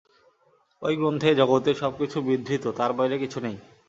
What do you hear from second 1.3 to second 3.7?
জগতের সবকিছু বিধৃত, তার বাইরে কিছু নেই।